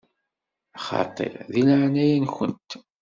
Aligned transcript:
Xaṭi, 0.85 1.27
deg 1.51 1.63
leɛnaya-nkent! 1.67 2.71